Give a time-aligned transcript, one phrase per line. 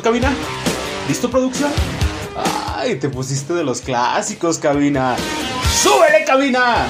[0.00, 0.32] ¿Listo, cabina?
[1.08, 1.70] ¿Listo, producción?
[2.74, 5.14] Ay, te pusiste de los clásicos, cabina.
[5.82, 6.88] ¡Súbele, cabina!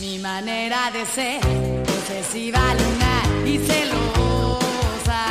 [0.00, 1.40] Mi manera de ser,
[1.82, 5.26] posesiva, lunar y celosa.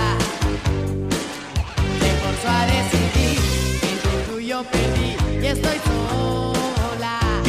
[2.02, 3.40] Te forzó a decidir
[3.90, 6.53] entre tú y yo perdí y estoy sola.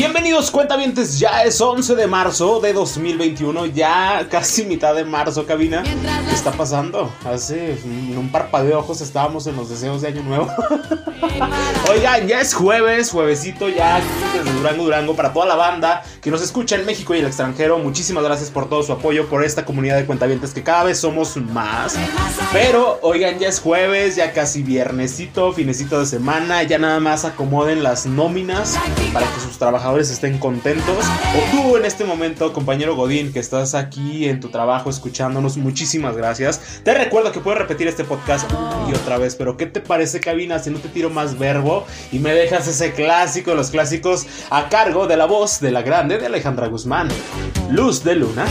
[0.05, 5.83] Bienvenidos cuentavientes, ya es 11 de marzo de 2021, ya casi mitad de marzo, cabina.
[5.83, 7.11] ¿Qué está pasando?
[7.25, 7.79] Hace
[8.15, 10.47] un parpadeo de ojos estábamos en los deseos de Año Nuevo.
[11.91, 14.03] Oigan, ya es jueves, juevesito, ya
[14.35, 17.79] desde Durango, Durango, para toda la banda que nos escucha en México y el extranjero.
[17.79, 21.37] Muchísimas gracias por todo su apoyo, por esta comunidad de cuentavientes que cada vez somos
[21.39, 21.97] más.
[22.53, 27.83] Pero, oigan, ya es jueves, ya casi viernesito, finecito de semana, ya nada más acomoden
[27.83, 28.79] las nóminas
[29.15, 31.05] para que sus trabajadores estén contentos.
[31.37, 36.17] O tú en este momento, compañero Godín, que estás aquí en tu trabajo escuchándonos, muchísimas
[36.17, 36.81] gracias.
[36.83, 38.51] Te recuerdo que puedes repetir este podcast
[38.89, 42.19] y otra vez, pero ¿qué te parece, cabina, si no te tiro más verbo y
[42.19, 46.19] me dejas ese clásico de los clásicos a cargo de la voz de la grande
[46.19, 47.09] de Alejandra Guzmán?
[47.71, 48.47] Luz de Luna.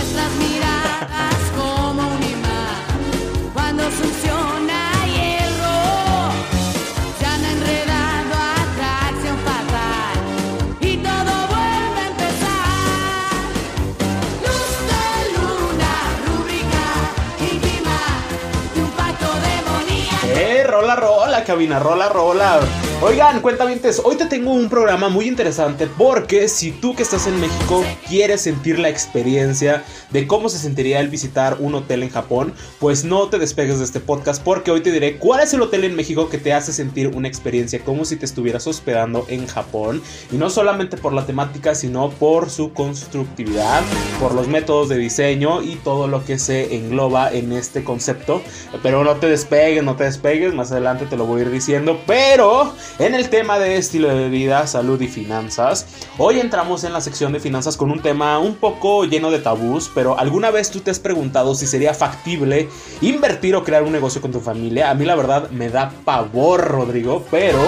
[21.53, 22.82] Cabina, rola, rola.
[23.05, 27.37] Oigan, cuentavientes, hoy te tengo un programa muy interesante porque si tú que estás en
[27.37, 32.53] México quieres sentir la experiencia de cómo se sentiría el visitar un hotel en Japón,
[32.79, 35.83] pues no te despegues de este podcast porque hoy te diré cuál es el hotel
[35.83, 40.01] en México que te hace sentir una experiencia como si te estuvieras hospedando en Japón.
[40.31, 43.83] Y no solamente por la temática, sino por su constructividad,
[44.21, 48.41] por los métodos de diseño y todo lo que se engloba en este concepto.
[48.81, 51.99] Pero no te despegues, no te despegues, más adelante te lo voy a ir diciendo.
[52.07, 55.87] Pero en el tema de estilo de vida, salud y finanzas,
[56.17, 59.89] hoy entramos en la sección de finanzas con un tema un poco lleno de tabús,
[59.93, 62.69] pero ¿alguna vez tú te has preguntado si sería factible
[63.01, 64.89] invertir o crear un negocio con tu familia?
[64.89, 67.59] A mí la verdad me da pavor, Rodrigo, pero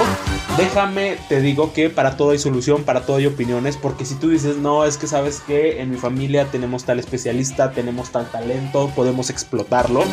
[0.58, 4.30] déjame, te digo que para todo hay solución, para todo hay opiniones, porque si tú
[4.30, 8.92] dices, no, es que sabes que en mi familia tenemos tal especialista, tenemos tal talento,
[8.96, 10.04] podemos explotarlo.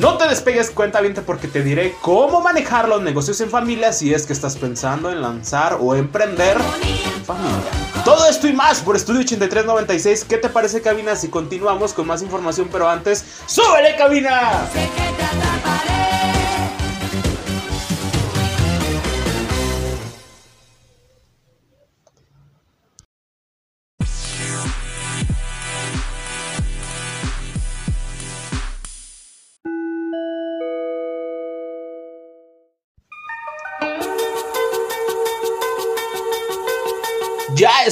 [0.00, 4.14] No te despegues cuenta bien porque te diré cómo manejar los negocios en familia si
[4.14, 7.70] es que estás pensando en lanzar o emprender en familia.
[8.04, 10.24] Todo esto y más por Estudio 8396.
[10.24, 11.16] ¿Qué te parece, cabina?
[11.16, 14.68] Si continuamos con más información, pero antes, ¡súbele, cabina!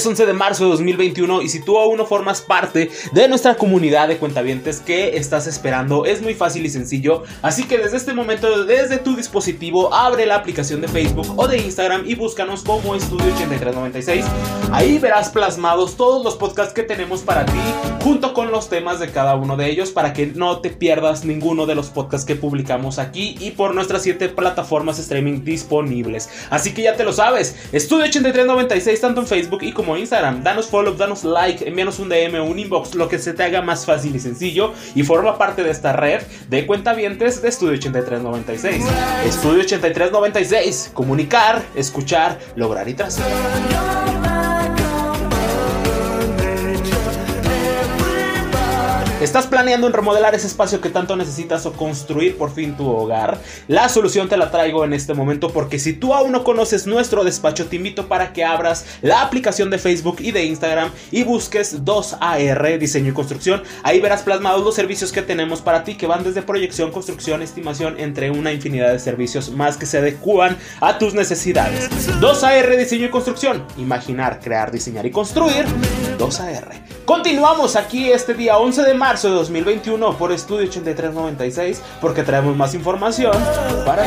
[0.07, 3.57] Es 11 de marzo de 2021 y si tú aún no formas parte de nuestra
[3.57, 6.05] comunidad de cuentavientes, ¿qué estás esperando?
[6.05, 10.37] Es muy fácil y sencillo, así que desde este momento, desde tu dispositivo, abre la
[10.37, 14.25] aplicación de Facebook o de Instagram y búscanos como Estudio 8396.
[14.71, 17.59] Ahí verás plasmados todos los podcasts que tenemos para ti,
[18.03, 21.67] junto con los temas de cada uno de ellos, para que no te pierdas ninguno
[21.67, 26.29] de los podcasts que publicamos aquí y por nuestras 7 plataformas streaming disponibles.
[26.51, 30.43] Así que ya te lo sabes, Estudio 8396 tanto en Facebook y como Instagram.
[30.43, 33.85] Danos follow, danos like, envíanos un DM, un inbox, lo que se te haga más
[33.87, 38.85] fácil y sencillo y forma parte de esta red de cuentavientes de Estudio 8396.
[39.27, 44.16] Estudio 8396, comunicar, escuchar, lograr y trascender.
[49.27, 53.41] ¿Estás planeando en remodelar ese espacio que tanto necesitas o construir por fin tu hogar?
[53.67, 57.25] La solución te la traigo en este momento porque si tú aún no conoces nuestro
[57.25, 61.85] despacho, te invito para que abras la aplicación de Facebook y de Instagram y busques
[61.85, 63.65] 2AR Diseño y Construcción.
[63.83, 67.99] Ahí verás plasmados los servicios que tenemos para ti que van desde proyección, construcción, estimación,
[67.99, 71.91] entre una infinidad de servicios más que se adecúan a tus necesidades.
[72.21, 73.67] 2AR Diseño y Construcción.
[73.77, 75.65] Imaginar, crear, diseñar y construir.
[76.17, 76.77] 2AR.
[77.05, 82.75] Continuamos aquí este día 11 de marzo de 2021 por Estudio 8396 porque traemos más
[82.75, 83.33] información
[83.85, 84.05] para.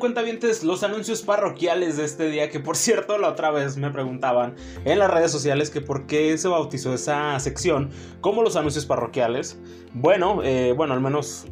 [0.00, 4.56] Cuentavientes los anuncios parroquiales de este día, que por cierto la otra vez me preguntaban
[4.84, 9.58] en las redes sociales que por qué se bautizó esa sección como los anuncios parroquiales.
[9.92, 11.46] Bueno, eh, bueno, al menos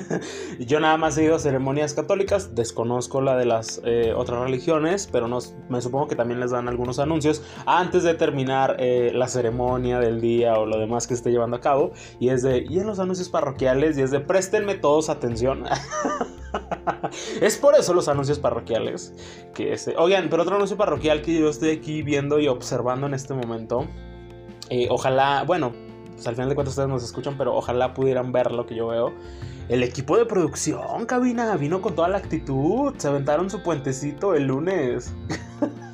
[0.68, 5.08] yo nada más he ido a ceremonias católicas, desconozco la de las eh, otras religiones,
[5.10, 5.26] pero
[5.70, 10.20] me supongo que también les dan algunos anuncios antes de terminar eh, la ceremonia del
[10.20, 11.92] día o lo demás que esté llevando a cabo.
[12.20, 15.64] Y es de, y en los anuncios parroquiales, y es de, préstenme todos atención.
[17.40, 19.14] es por eso los anuncios parroquiales.
[19.54, 23.14] Que este, oigan, pero otro anuncio parroquial que yo estoy aquí viendo y observando en
[23.14, 23.86] este momento.
[24.90, 25.72] ojalá, bueno,
[26.12, 28.88] pues al final de cuentas ustedes nos escuchan, pero ojalá pudieran ver lo que yo
[28.88, 29.14] veo.
[29.68, 32.94] El equipo de producción, cabina, vino con toda la actitud.
[32.96, 35.12] Se aventaron su puentecito el lunes.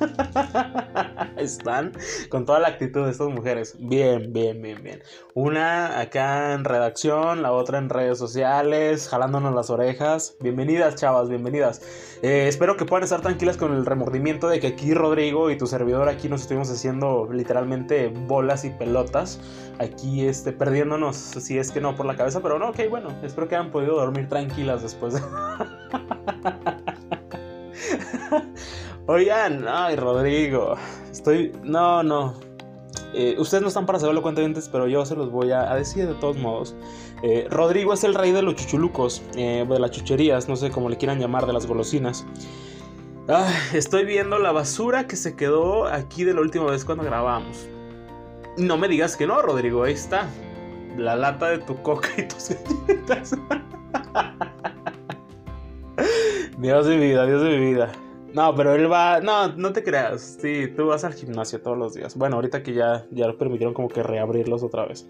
[1.37, 1.91] Están
[2.29, 3.75] con toda la actitud de estas mujeres.
[3.79, 5.01] Bien, bien, bien, bien.
[5.33, 10.37] Una acá en redacción, la otra en redes sociales, jalándonos las orejas.
[10.39, 11.81] Bienvenidas, chavas, bienvenidas.
[12.21, 15.67] Eh, espero que puedan estar tranquilas con el remordimiento de que aquí Rodrigo y tu
[15.67, 19.39] servidor aquí nos estuvimos haciendo literalmente bolas y pelotas.
[19.79, 23.47] Aquí este, perdiéndonos, si es que no por la cabeza, pero no, ok, bueno, espero
[23.47, 25.21] que hayan podido dormir tranquilas después de...
[29.07, 30.75] Oigan, ay, Rodrigo.
[31.11, 31.51] Estoy.
[31.63, 32.33] No, no.
[33.13, 36.15] Eh, ustedes no están para saberlo cuentavientes, pero yo se los voy a, decir de
[36.15, 36.75] todos modos.
[37.21, 40.89] Eh, Rodrigo es el rey de los chuchulucos, eh, de las chucherías, no sé cómo
[40.89, 42.25] le quieran llamar, de las golosinas.
[43.73, 47.67] estoy viendo la basura que se quedó aquí de la última vez cuando grabamos.
[48.57, 50.27] No me digas que no, Rodrigo, ahí está.
[50.97, 53.37] La lata de tu coca y tus galletas.
[56.57, 57.91] Dios de mi vida, Dios de mi vida.
[58.35, 59.21] No, pero él va.
[59.21, 60.39] No, no te creas.
[60.41, 62.17] Sí, tú vas al gimnasio todos los días.
[62.17, 65.07] Bueno, ahorita que ya, ya lo permitieron como que reabrirlos otra vez.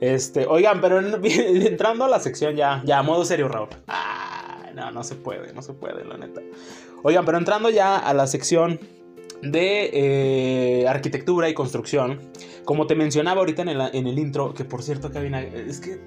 [0.00, 3.70] Este, oigan, pero entrando a la sección ya, ya, modo serio, Raúl.
[3.88, 6.42] Ah, no, no se puede, no se puede, la neta.
[7.02, 8.78] Oigan, pero entrando ya a la sección
[9.42, 12.20] de eh, arquitectura y construcción.
[12.64, 16.00] Como te mencionaba ahorita en el, en el intro, que por cierto, Cabina, es que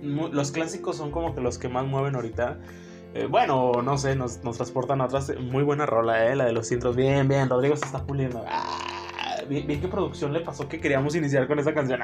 [0.00, 2.60] los clásicos son como que los que más mueven ahorita.
[3.14, 5.32] Eh, bueno, no sé, nos, transportan a otras.
[5.38, 6.94] Muy buena rola, eh, la de los intros.
[6.94, 8.44] Bien, bien, Rodrigo se está puliendo.
[8.46, 8.78] Ah,
[9.48, 12.00] bien, qué producción le pasó que queríamos iniciar con esa canción.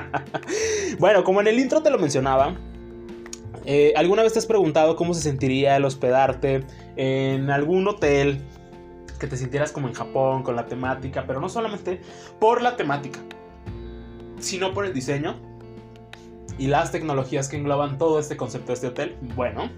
[0.98, 2.54] bueno, como en el intro te lo mencionaba.
[3.64, 6.64] Eh, ¿Alguna vez te has preguntado cómo se sentiría el hospedarte
[6.96, 8.40] en algún hotel
[9.20, 12.00] que te sintieras como en Japón, con la temática, pero no solamente
[12.38, 13.20] por la temática,
[14.38, 15.47] sino por el diseño
[16.58, 19.16] y las tecnologías que engloban todo este concepto de este hotel?
[19.34, 19.70] Bueno,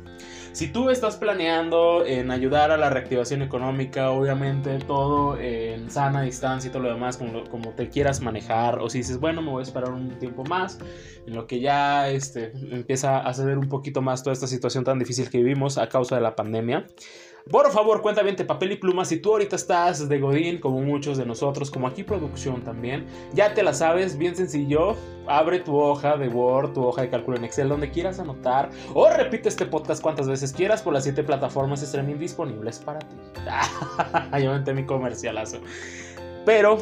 [0.52, 6.68] si tú estás planeando en ayudar a la reactivación económica, obviamente todo en sana distancia
[6.68, 9.60] y todo lo demás, como, como te quieras manejar, o si dices, bueno, me voy
[9.60, 10.78] a esperar un tiempo más,
[11.26, 14.98] en lo que ya este, empieza a ceder un poquito más toda esta situación tan
[14.98, 16.86] difícil que vivimos a causa de la pandemia.
[17.48, 19.04] Por favor, cuenta bien papel y pluma.
[19.04, 23.54] Si tú ahorita estás de Godín, como muchos de nosotros, como aquí producción también, ya
[23.54, 24.96] te la sabes, bien sencillo.
[25.26, 28.70] Abre tu hoja de Word, tu hoja de cálculo en Excel, donde quieras anotar.
[28.94, 33.16] O repite este podcast cuantas veces quieras por las siete plataformas streaming disponibles para ti.
[34.42, 35.58] Yo metí mi comercialazo.
[36.44, 36.78] Pero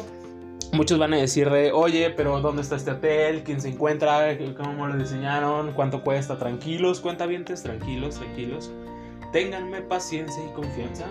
[0.71, 3.41] Muchos van a decir de, oye, pero ¿dónde está este hotel?
[3.43, 4.37] ¿Quién se encuentra?
[4.55, 5.73] ¿Cómo lo diseñaron?
[5.73, 6.37] ¿Cuánto cuesta?
[6.37, 8.71] Tranquilos, cuenta cuentavientes, tranquilos, tranquilos.
[9.31, 11.05] Ténganme paciencia y confianza.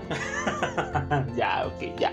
[1.36, 2.12] ya, ok, ya.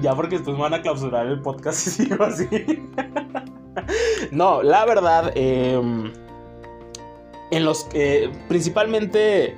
[0.00, 2.48] Ya porque después van a clausurar el podcast si sigo así.
[4.30, 6.12] no, la verdad, em,
[7.50, 9.54] en los que principalmente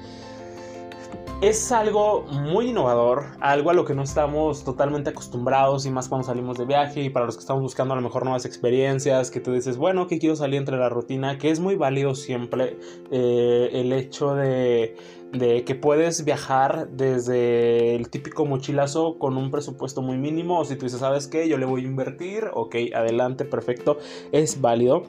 [1.43, 6.27] es algo muy innovador, algo a lo que no estamos totalmente acostumbrados y más cuando
[6.27, 9.41] salimos de viaje y para los que estamos buscando a lo mejor nuevas experiencias, que
[9.41, 12.79] tú dices, bueno, que quiero salir entre la rutina, que es muy válido siempre
[13.11, 14.97] eh, el hecho de,
[15.39, 20.77] de que puedes viajar desde el típico mochilazo con un presupuesto muy mínimo o si
[20.77, 21.49] tú dices, ¿sabes qué?
[21.49, 23.99] Yo le voy a invertir, ok, adelante, perfecto,
[24.33, 25.05] es válido.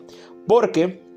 [0.48, 1.08] Porque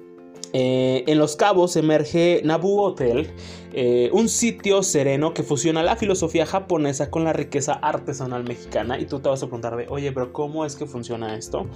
[0.52, 3.30] eh, en Los Cabos emerge Nabu Hotel,
[3.72, 8.98] eh, un sitio sereno que fusiona la filosofía japonesa con la riqueza artesanal mexicana.
[8.98, 11.66] Y tú te vas a preguntar oye, pero ¿cómo es que funciona esto?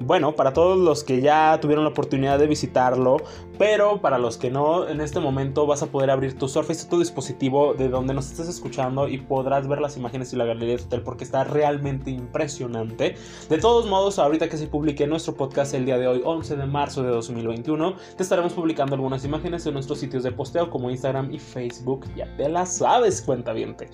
[0.00, 3.18] Bueno, para todos los que ya tuvieron la oportunidad de visitarlo,
[3.58, 6.98] pero para los que no, en este momento vas a poder abrir tu Surface, tu
[6.98, 11.02] dispositivo de donde nos estés escuchando y podrás ver las imágenes y la galería hotel
[11.02, 13.16] porque está realmente impresionante.
[13.48, 16.66] De todos modos, ahorita que se publique nuestro podcast el día de hoy, 11 de
[16.66, 21.32] marzo de 2021, te estaremos publicando algunas imágenes en nuestros sitios de posteo como Instagram
[21.32, 23.88] y Facebook, ya te la sabes, cuenta viente.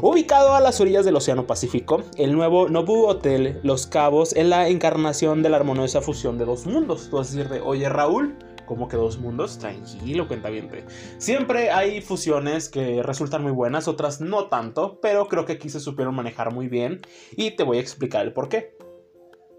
[0.00, 4.68] Ubicado a las orillas del Océano Pacífico, el nuevo Nobu Hotel Los Cabos es la
[4.68, 7.08] encarnación de la armoniosa fusión de dos mundos.
[7.10, 8.34] Tú vas a decir de, oye Raúl,
[8.66, 10.84] como que dos mundos, tranquilo, cuentaviente.
[11.18, 15.80] Siempre hay fusiones que resultan muy buenas, otras no tanto, pero creo que aquí se
[15.80, 17.00] supieron manejar muy bien
[17.32, 18.76] y te voy a explicar el por qué.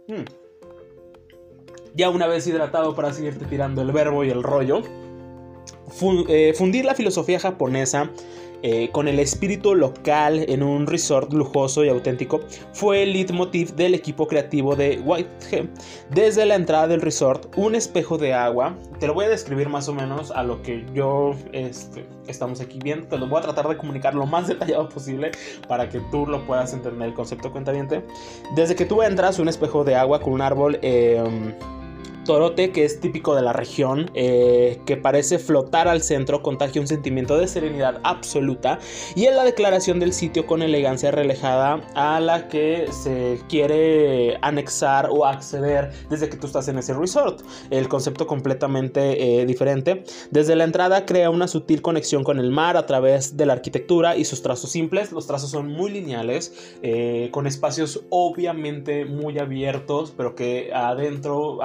[0.08, 0.26] Hmm.
[1.96, 4.82] Ya una vez hidratado para seguirte tirando el verbo y el rollo,
[6.28, 8.12] eh, fundir la filosofía japonesa
[8.68, 12.40] eh, con el espíritu local en un resort lujoso y auténtico
[12.74, 15.68] fue el leitmotiv del equipo creativo de Whitehead.
[16.10, 19.88] Desde la entrada del resort, un espejo de agua, te lo voy a describir más
[19.88, 23.68] o menos a lo que yo este, estamos aquí viendo, te lo voy a tratar
[23.68, 25.30] de comunicar lo más detallado posible
[25.68, 28.04] para que tú lo puedas entender el concepto cuentaviente.
[28.56, 30.80] Desde que tú entras, un espejo de agua con un árbol...
[30.82, 31.54] Em,
[32.26, 36.88] torote que es típico de la región, eh, que parece flotar al centro, contagia un
[36.88, 38.80] sentimiento de serenidad absoluta
[39.16, 45.10] y es la declaración del sitio con elegancia relajada a la que se quiere anexar
[45.10, 47.42] o acceder desde que tú estás en ese resort.
[47.70, 50.04] El concepto completamente eh, diferente.
[50.32, 54.18] Desde la entrada crea una sutil conexión con el mar a través de la arquitectura
[54.18, 55.12] y sus trazos simples.
[55.12, 61.64] Los trazos son muy lineales, eh, con espacios obviamente muy abiertos, pero que adentro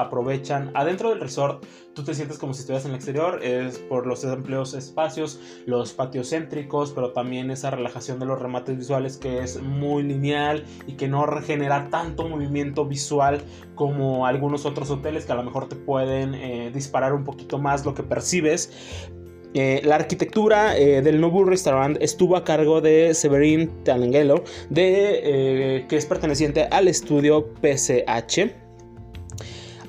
[0.50, 1.64] adentro del resort,
[1.94, 5.92] tú te sientes como si estuvieras en el exterior, es por los amplios espacios, los
[5.92, 10.94] patios céntricos, pero también esa relajación de los remates visuales que es muy lineal y
[10.94, 13.42] que no genera tanto movimiento visual
[13.74, 17.84] como algunos otros hoteles que a lo mejor te pueden eh, disparar un poquito más
[17.84, 19.08] lo que percibes,
[19.52, 25.96] eh, la arquitectura eh, del Nobu Restaurant estuvo a cargo de Severin Talangelo, de, que
[25.96, 28.69] es perteneciente al estudio PCH.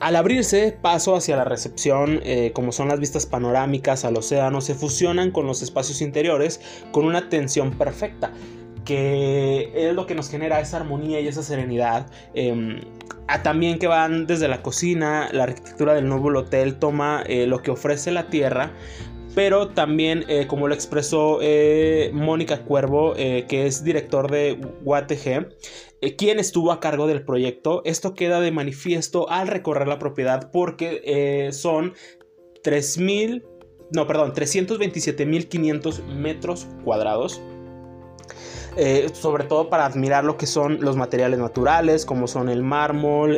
[0.02, 4.74] Al abrirse paso hacia la recepción, eh, como son las vistas panorámicas al océano, se
[4.74, 6.60] fusionan con los espacios interiores
[6.92, 8.32] con una tensión perfecta,
[8.84, 12.08] que es lo que nos genera esa armonía y esa serenidad.
[12.34, 12.82] Em,
[13.44, 17.70] también que van desde la cocina, la arquitectura del nuevo hotel toma eh, lo que
[17.70, 18.72] ofrece la tierra
[19.34, 21.40] pero también eh, como lo expresó
[22.12, 25.48] Mónica Cuervo, que es director de UATG,
[26.18, 27.82] quién estuvo a cargo del proyecto.
[27.86, 31.94] Esto queda de manifiesto al recorrer la propiedad porque eh, son
[32.64, 33.44] 3.000,
[33.92, 37.42] no, perdón, 327.500 metros cuadrados.
[38.78, 43.38] Eh, sobre todo para admirar lo que son los materiales naturales, como son el mármol,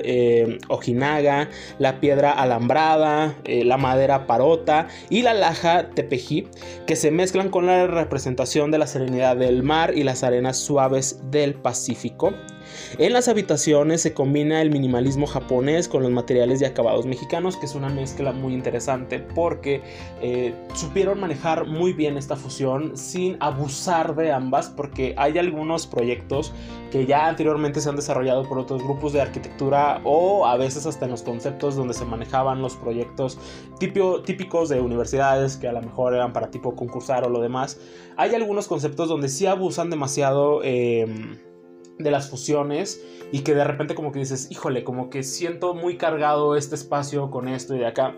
[0.67, 6.47] ojinaga, la piedra alambrada, la madera parota y la laja tepejí,
[6.85, 11.19] que se mezclan con la representación de la serenidad del mar y las arenas suaves
[11.31, 12.31] del Pacífico.
[12.99, 17.65] En las habitaciones se combina el minimalismo japonés con los materiales y acabados mexicanos, que
[17.65, 19.81] es una mezcla muy interesante porque
[20.21, 26.53] eh, supieron manejar muy bien esta fusión sin abusar de ambas, porque hay algunos proyectos
[26.91, 31.05] que ya anteriormente se han desarrollado por otros grupos de arquitectura o a veces hasta
[31.05, 33.39] en los conceptos donde se manejaban los proyectos
[33.79, 37.79] típicos de universidades que a lo mejor eran para tipo concursar o lo demás.
[38.17, 40.61] Hay algunos conceptos donde sí abusan demasiado.
[40.63, 41.07] Eh,
[42.03, 45.97] de las fusiones y que de repente como que dices, híjole, como que siento muy
[45.97, 48.15] cargado este espacio con esto y de acá.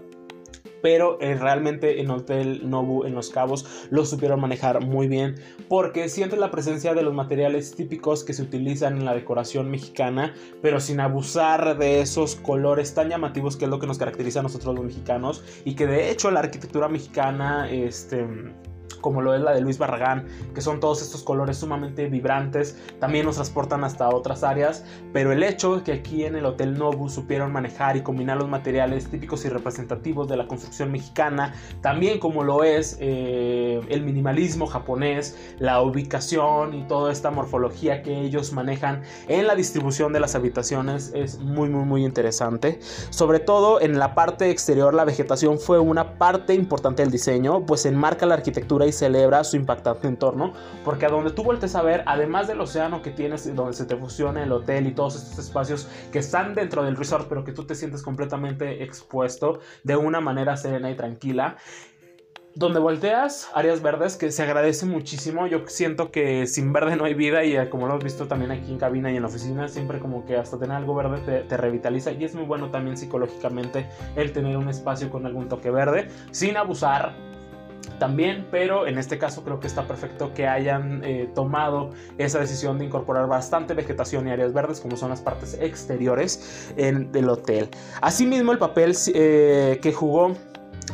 [0.82, 5.36] Pero eh, realmente en Hotel Nobu en Los Cabos lo supieron manejar muy bien
[5.68, 10.36] porque sientes la presencia de los materiales típicos que se utilizan en la decoración mexicana,
[10.62, 14.44] pero sin abusar de esos colores tan llamativos que es lo que nos caracteriza a
[14.44, 18.28] nosotros los mexicanos y que de hecho la arquitectura mexicana, este
[19.06, 23.28] como lo es la de Luis Barragán, que son todos estos colores sumamente vibrantes, también
[23.28, 24.84] nos transportan hasta otras áreas,
[25.14, 28.50] pero el hecho de que aquí en el Hotel Nobu supieron manejar y combinar los
[28.50, 34.66] materiales típicos y representativos de la construcción mexicana, también como lo es eh, el minimalismo
[34.66, 40.34] japonés, la ubicación y toda esta morfología que ellos manejan en la distribución de las
[40.34, 42.80] habitaciones es muy muy muy interesante.
[43.12, 47.86] Sobre todo en la parte exterior la vegetación fue una parte importante del diseño, pues
[47.86, 52.04] enmarca la arquitectura y celebra su impactante entorno, porque a donde tú voltees a ver,
[52.06, 55.88] además del océano que tienes, donde se te fusiona el hotel y todos estos espacios
[56.12, 60.58] que están dentro del resort, pero que tú te sientes completamente expuesto de una manera
[60.58, 61.58] serena y tranquila,
[62.56, 65.46] donde volteas, áreas verdes, que se agradece muchísimo.
[65.46, 68.52] Yo siento que sin verde no hay vida y eh, como lo hemos visto también
[68.52, 71.40] aquí en cabina y en la oficina, siempre como que hasta tener algo verde te,
[71.42, 75.70] te, revitaliza y es muy bueno también psicológicamente el tener un espacio con algún toque
[75.70, 77.14] verde, sin abusar,
[78.00, 82.78] también, pero en este caso creo que está perfecto que hayan eh, tomado esa decisión
[82.78, 87.70] de incorporar bastante vegetación y áreas verdes como son las partes exteriores en, del hotel.
[88.02, 90.36] Asimismo, el papel eh, que jugó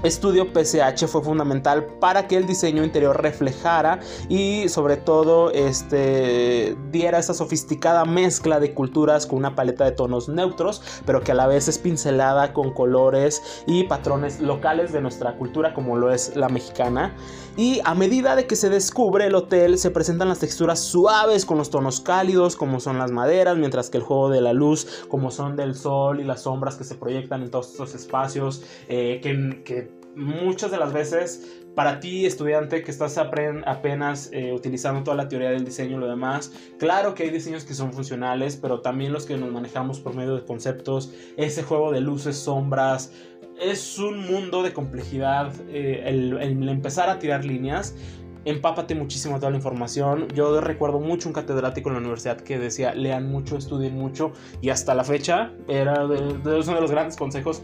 [0.04, 7.20] estudio PCH fue fundamental para que el diseño interior reflejara y sobre todo este, diera
[7.20, 11.48] esa sofisticada mezcla de culturas con una paleta de tonos neutros, pero que a la
[11.48, 16.50] vez es pincelada con colores y patrones locales de nuestra cultura como lo es la
[16.50, 17.16] mexicana.
[17.58, 21.58] Y a medida de que se descubre el hotel se presentan las texturas suaves con
[21.58, 25.32] los tonos cálidos como son las maderas, mientras que el juego de la luz como
[25.32, 29.64] son del sol y las sombras que se proyectan en todos estos espacios eh, que,
[29.64, 29.81] que
[30.16, 35.52] muchas de las veces para ti, estudiante que estás apenas eh, utilizando toda la teoría
[35.52, 39.26] del diseño y lo demás, claro que hay diseños que son funcionales, pero también los
[39.26, 43.14] que nos manejamos por medio de conceptos, ese juego de luces, sombras,
[43.62, 47.96] es un mundo de complejidad eh, el, empezar a tirar líneas.
[48.44, 50.28] Empápate muchísimo toda la información.
[50.34, 54.70] Yo recuerdo mucho un catedrático en la universidad que decía, lean mucho, estudien mucho, y
[54.70, 56.40] hasta la fecha era de, uno
[56.76, 57.62] de los grandes consejos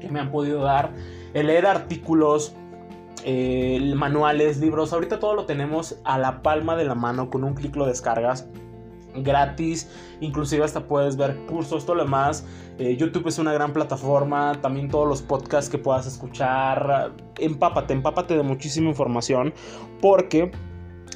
[0.00, 0.94] que me han podido dar
[1.34, 2.54] el leer artículos,
[3.24, 7.54] eh, manuales, libros, ahorita todo lo tenemos a la palma de la mano, con un
[7.54, 8.48] clic lo descargas
[9.22, 12.46] gratis, inclusive hasta puedes ver cursos, todo lo demás.
[12.78, 17.12] Eh, YouTube es una gran plataforma, también todos los podcasts que puedas escuchar.
[17.38, 19.52] Empápate, empápate de muchísima información
[20.00, 20.52] porque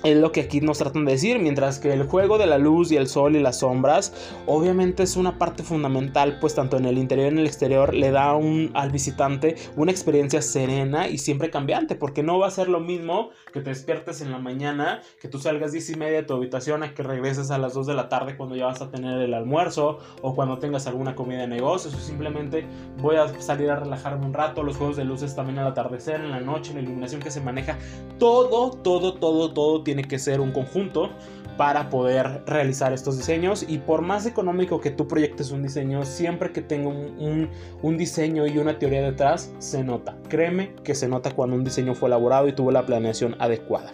[0.05, 2.91] es lo que aquí nos tratan de decir, mientras que el juego de la luz
[2.91, 4.13] y el sol y las sombras
[4.47, 8.11] obviamente es una parte fundamental, pues tanto en el interior y en el exterior le
[8.11, 12.69] da un, al visitante una experiencia serena y siempre cambiante, porque no va a ser
[12.69, 16.23] lo mismo que te despiertes en la mañana, que tú salgas 10 y media de
[16.25, 18.91] tu habitación a que regreses a las 2 de la tarde cuando ya vas a
[18.91, 22.67] tener el almuerzo o cuando tengas alguna comida de negocios o simplemente
[22.99, 26.31] voy a salir a relajarme un rato, los juegos de luces también al atardecer, en
[26.31, 27.79] la noche, la iluminación que se maneja,
[28.19, 31.11] todo, todo, todo, todo tiene que ser un conjunto
[31.57, 36.51] para poder realizar estos diseños y por más económico que tú proyectes un diseño, siempre
[36.53, 37.51] que tenga un,
[37.83, 40.17] un, diseño y una teoría detrás, se nota.
[40.29, 43.93] Créeme que se nota cuando un diseño fue elaborado y tuvo la planeación adecuada.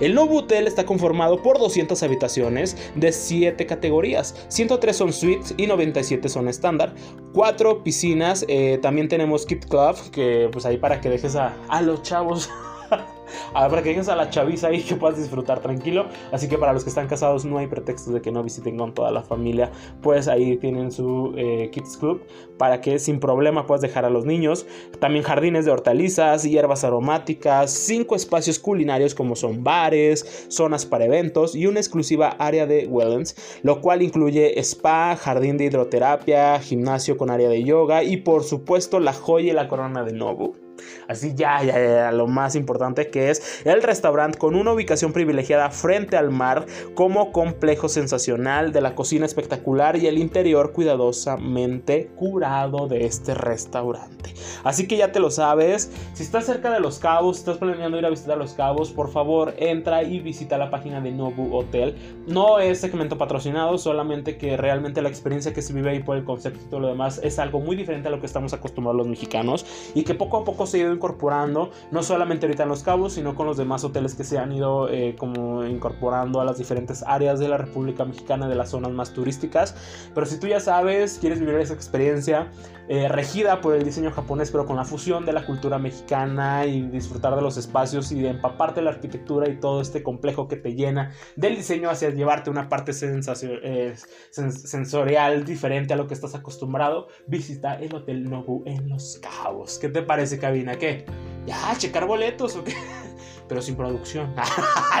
[0.00, 4.34] El nuevo hotel está conformado por 200 habitaciones de 7 categorías.
[4.48, 6.94] 103 son suites y 97 son estándar.
[7.32, 8.44] 4 piscinas.
[8.48, 12.50] Eh, también tenemos Kit Club, que pues ahí para que dejes a, a los chavos
[13.52, 16.06] para que a la chaviza y que puedas disfrutar tranquilo.
[16.32, 18.94] Así que para los que están casados no hay pretextos de que no visiten con
[18.94, 19.70] toda la familia.
[20.02, 22.22] Pues ahí tienen su eh, Kids Club
[22.58, 24.66] para que sin problema puedas dejar a los niños.
[25.00, 31.54] También jardines de hortalizas, hierbas aromáticas, cinco espacios culinarios como son bares, zonas para eventos
[31.54, 37.30] y una exclusiva área de wellness, lo cual incluye spa, jardín de hidroterapia, gimnasio con
[37.30, 40.65] área de yoga y por supuesto la joya y la corona de Nobu
[41.08, 45.70] Así ya, ya, ya, lo más importante que es el restaurante con una ubicación privilegiada
[45.70, 52.88] frente al mar como complejo sensacional de la cocina espectacular y el interior cuidadosamente curado
[52.88, 54.34] de este restaurante.
[54.64, 57.98] Así que ya te lo sabes, si estás cerca de Los Cabos, si estás planeando
[57.98, 61.94] ir a visitar Los Cabos, por favor entra y visita la página de Nobu Hotel.
[62.26, 66.24] No es segmento patrocinado, solamente que realmente la experiencia que se vive ahí por el
[66.24, 69.06] concepto y todo lo demás es algo muy diferente a lo que estamos acostumbrados los
[69.06, 72.82] mexicanos y que poco a poco se ha ido incorporando, no solamente ahorita en Los
[72.82, 76.58] Cabos, sino con los demás hoteles que se han ido eh, como incorporando a las
[76.58, 79.74] diferentes áreas de la República Mexicana, de las zonas más turísticas.
[80.14, 82.48] Pero si tú ya sabes, quieres vivir esa experiencia
[82.88, 86.82] eh, regida por el diseño japonés, pero con la fusión de la cultura mexicana y
[86.82, 90.74] disfrutar de los espacios y de empaparte la arquitectura y todo este complejo que te
[90.74, 93.94] llena del diseño hacia llevarte una parte eh,
[94.30, 99.78] sensorial diferente a lo que estás acostumbrado, visita el Hotel Nobu en Los Cabos.
[99.78, 100.76] ¿Qué te parece, cabina?
[100.76, 101.06] ¿Qué?
[101.44, 102.74] Ya, checar boletos o qué?
[103.48, 104.34] Pero sin producción.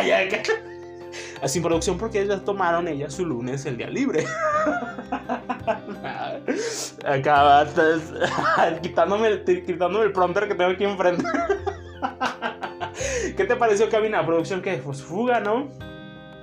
[1.46, 4.24] sin producción porque ellas tomaron ella su lunes el día libre.
[7.06, 7.66] Acaba
[8.82, 11.24] quitándome, quitándome el prompter que tengo aquí enfrente.
[13.36, 14.24] ¿Qué te pareció, cabina?
[14.24, 15.68] ¿Producción que Pues fuga, ¿no?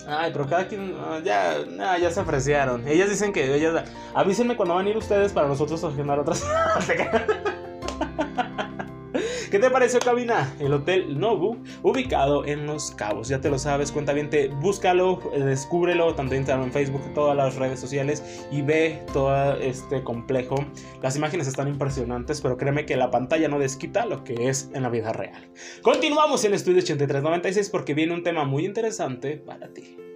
[0.07, 0.95] Ay, pero cada quien.
[0.99, 2.87] Ah, ya, ya se ofrecieron.
[2.87, 3.55] Ellas dicen que.
[3.55, 6.45] Ellas, avísenme cuando van a ir ustedes para nosotros agendar otras.
[9.53, 10.51] ¿Qué te pareció, cabina?
[10.59, 13.27] El Hotel Nobu, ubicado en Los Cabos.
[13.27, 17.37] Ya te lo sabes, cuenta bien, búscalo, eh, descúbrelo, tanto en Instagram, en Facebook, todas
[17.37, 20.55] las redes sociales y ve todo este complejo.
[21.03, 24.81] Las imágenes están impresionantes, pero créeme que la pantalla no desquita lo que es en
[24.81, 25.47] la vida real.
[25.83, 30.12] Continuamos en Estudio 8396 porque viene un tema muy interesante para ti.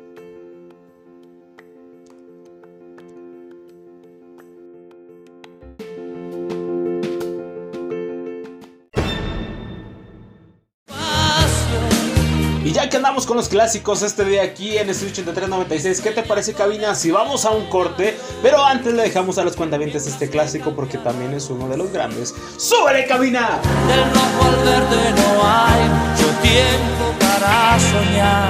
[13.07, 16.93] Andamos con los clásicos este día aquí en Estudio 8396, ¿qué te parece cabina?
[16.93, 20.97] Si vamos a un corte, pero antes le dejamos a los cuentavientes este clásico porque
[20.97, 22.35] también es uno de los grandes.
[22.57, 23.61] ¡Súbele cabina!
[23.87, 28.46] Del rojo al verde no hay mucho tiempo para soñar.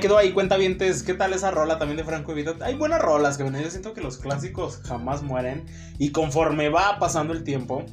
[0.00, 1.02] Quedó ahí, cuentavientes.
[1.02, 2.54] ¿Qué tal esa rola también de Franco Evita?
[2.60, 3.62] Hay buenas rolas, cabina.
[3.62, 5.64] Yo siento que los clásicos jamás mueren.
[5.98, 7.84] Y conforme va pasando el tiempo,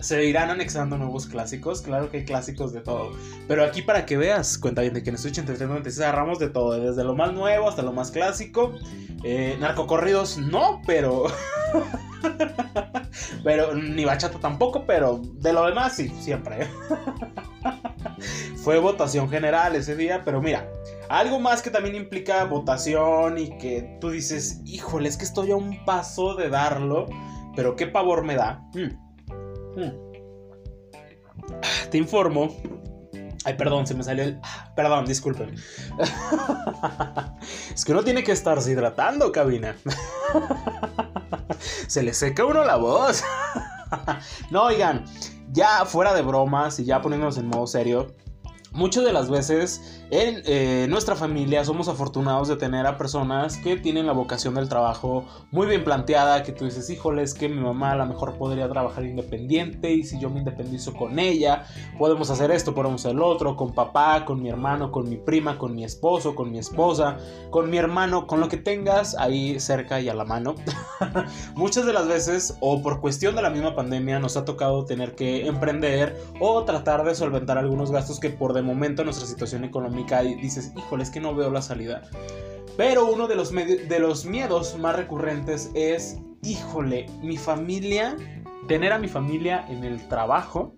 [0.00, 1.82] se irán anexando nuevos clásicos.
[1.82, 3.12] Claro que hay clásicos de todo.
[3.48, 6.72] Pero aquí para que veas, cuenta bien de que en Estudio 8396 agarramos de todo.
[6.80, 8.72] Desde lo más nuevo hasta lo más clásico.
[9.22, 11.26] Eh, narcocorridos no, pero...
[13.44, 16.66] pero ni bachata tampoco, pero de lo demás sí, siempre.
[18.62, 20.70] Fue votación general ese día, pero mira,
[21.08, 25.56] algo más que también implica votación y que tú dices, híjole, es que estoy a
[25.56, 27.06] un paso de darlo,
[27.54, 28.62] pero qué pavor me da.
[28.74, 29.80] Mm.
[29.80, 29.92] Mm.
[31.90, 32.56] Te informo.
[33.44, 34.40] Ay, perdón, se me salió el...
[34.74, 35.54] Perdón, disculpen.
[37.74, 39.76] es que uno tiene que estarse hidratando, cabina.
[41.86, 43.22] se le seca uno la voz.
[44.50, 45.04] no, oigan,
[45.56, 48.08] ya fuera de bromas y ya poniéndonos en modo serio,
[48.76, 53.76] muchas de las veces en eh, nuestra familia somos afortunados de tener a personas que
[53.76, 57.60] tienen la vocación del trabajo muy bien planteada, que tú dices, híjole, es que mi
[57.60, 61.64] mamá a lo mejor podría trabajar independiente y si yo me independizo con ella,
[61.98, 65.58] podemos hacer esto, podemos hacer lo otro, con papá, con mi hermano, con mi prima,
[65.58, 67.16] con mi esposo, con mi esposa,
[67.50, 70.54] con mi hermano, con lo que tengas ahí cerca y a la mano.
[71.54, 75.14] Muchas de las veces, o por cuestión de la misma pandemia, nos ha tocado tener
[75.14, 80.22] que emprender o tratar de solventar algunos gastos que por de momento nuestra situación económica
[80.22, 82.02] y dices, híjole, es que no veo la salida.
[82.76, 88.16] Pero uno de los, de los miedos más recurrentes es, híjole, mi familia,
[88.68, 90.74] tener a mi familia en el trabajo,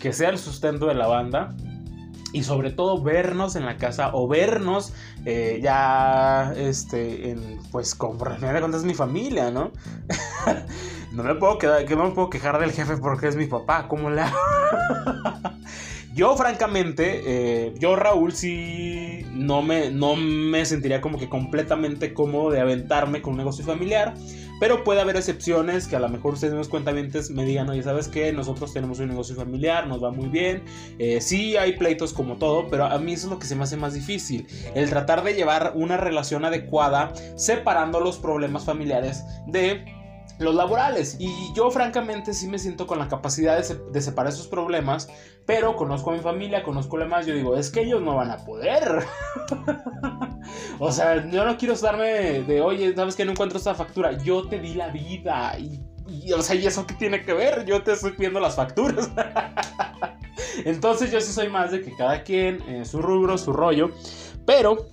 [0.00, 1.54] que sea el sustento de la banda.
[2.34, 4.94] Y sobre todo vernos en la casa o vernos
[5.26, 9.70] eh, ya, este, en, pues con de mi familia, ¿no?
[11.12, 13.86] no me puedo quedar, que no me puedo quejar del jefe porque es mi papá,
[13.86, 14.22] ¿cómo le?
[16.14, 22.50] Yo, francamente, eh, yo, Raúl, sí no me, no me sentiría como que completamente cómodo
[22.50, 24.14] de aventarme con un negocio familiar.
[24.60, 28.06] Pero puede haber excepciones que a lo mejor ustedes, mis cuentavientes, me digan, oye, ¿sabes
[28.06, 28.32] qué?
[28.32, 30.62] Nosotros tenemos un negocio familiar, nos va muy bien.
[31.00, 33.64] Eh, sí, hay pleitos como todo, pero a mí eso es lo que se me
[33.64, 34.46] hace más difícil.
[34.76, 39.84] El tratar de llevar una relación adecuada, separando los problemas familiares de
[40.42, 41.16] los laborales.
[41.18, 45.08] Y yo francamente sí me siento con la capacidad de, se- de separar esos problemas,
[45.46, 48.30] pero conozco a mi familia, conozco lo demás, yo digo, es que ellos no van
[48.30, 49.04] a poder.
[50.78, 54.12] o sea, yo no quiero darme de, oye, ¿sabes que no encuentro esta factura?
[54.22, 55.80] Yo te di la vida y...
[56.08, 57.64] y, o sea, ¿y eso qué tiene que ver?
[57.64, 59.10] Yo te estoy pidiendo las facturas.
[60.64, 63.90] Entonces yo sí soy más de que cada quien, eh, su rubro, su rollo.
[64.46, 64.86] Pero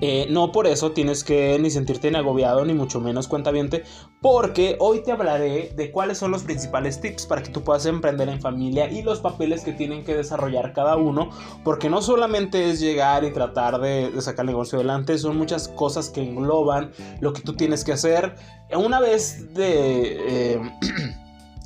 [0.00, 3.82] eh, no por eso tienes que ni sentirte ni agobiado, ni mucho menos cuentaviente,
[4.20, 8.28] porque hoy te hablaré de cuáles son los principales tips para que tú puedas emprender
[8.28, 11.30] en familia y los papeles que tienen que desarrollar cada uno,
[11.64, 15.68] porque no solamente es llegar y tratar de, de sacar el negocio adelante, son muchas
[15.68, 18.36] cosas que engloban lo que tú tienes que hacer.
[18.74, 20.54] Una vez de...
[20.54, 20.60] eh,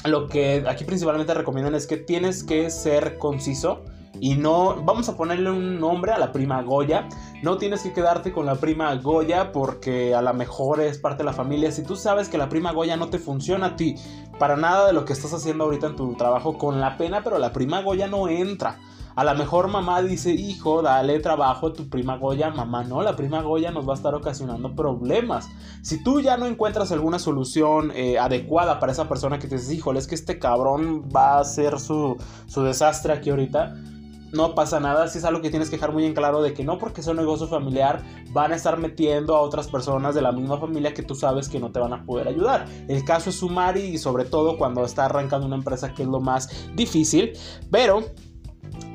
[0.04, 3.84] lo que aquí principalmente recomiendan es que tienes que ser conciso
[4.20, 7.09] y no vamos a ponerle un nombre a la prima Goya.
[7.42, 11.24] No tienes que quedarte con la prima Goya porque a lo mejor es parte de
[11.24, 11.72] la familia.
[11.72, 13.96] Si tú sabes que la prima Goya no te funciona a ti
[14.38, 17.38] para nada de lo que estás haciendo ahorita en tu trabajo con la pena, pero
[17.38, 18.79] la prima Goya no entra.
[19.16, 22.50] A lo mejor mamá dice, hijo, dale trabajo a tu prima Goya.
[22.50, 25.48] Mamá, no, la prima Goya nos va a estar ocasionando problemas.
[25.83, 29.72] Si tú ya no encuentras alguna solución eh, adecuada para esa persona que te dices,
[29.72, 33.77] híjole, es que este cabrón va a hacer su, su desastre aquí ahorita,
[34.35, 35.09] no pasa nada.
[35.09, 37.07] Si es algo que tienes que dejar muy en claro de que no porque es
[37.07, 41.03] un negocio familiar van a estar metiendo a otras personas de la misma familia que
[41.03, 42.66] tú sabes que no te van a poder ayudar.
[42.88, 46.20] El caso es sumar y sobre todo cuando está arrancando una empresa que es lo
[46.20, 47.33] más difícil.
[47.70, 48.05] Pero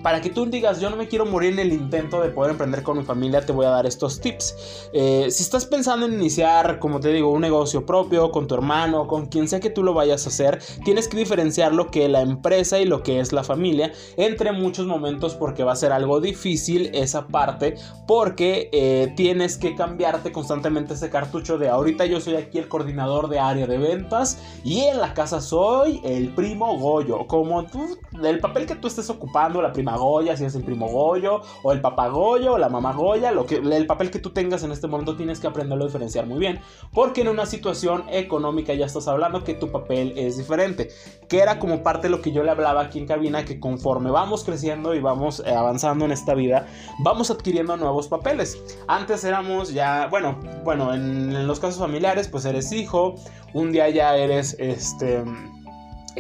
[0.02, 2.84] para que tú digas, yo no me quiero morir en el intento de poder emprender
[2.84, 4.90] con mi familia, te voy a dar estos tips.
[4.94, 9.08] Eh, si estás pensando en iniciar, como te digo, un negocio propio con tu hermano,
[9.08, 12.12] con quien sea que tú lo vayas a hacer, tienes que diferenciar lo que es
[12.12, 15.92] la empresa y lo que es la familia entre muchos momentos porque va a ser
[15.92, 17.76] algo difícil esa parte
[18.08, 23.30] porque eh, tienes que cambiarte constantemente ese cartucho de ahorita yo soy aquí el coordinador
[23.30, 28.40] de área de ventas y en la casa soy el primo Goyo, como tú, el
[28.40, 31.82] papel que tú estés ocupando, la prima Goya, si es el primo Goyo, o el
[31.82, 34.88] papá Goyo, o la mamá Goya, lo que, el papel que tú tengas en este
[34.88, 36.60] momento tienes que aprenderlo a diferenciar muy bien,
[36.94, 40.90] porque en una situación económica ya estás hablando que tu papel es diferente,
[41.28, 44.12] que era como parte de lo que yo le hablaba aquí en cabina, que conforme
[44.12, 46.68] vamos creciendo y vamos eh, avanzando en esta vida,
[47.00, 48.62] vamos adquiriendo nuevos papeles.
[48.88, 53.16] Antes éramos ya, bueno, bueno, en, en los casos familiares, pues eres hijo,
[53.54, 55.24] un día ya eres este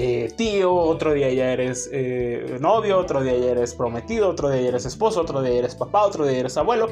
[0.02, 4.70] eh, tío, otro día ya eres eh, novio, otro día ya eres prometido, otro día
[4.70, 6.88] eres esposo, otro día eres papá, otro día eres abuelo.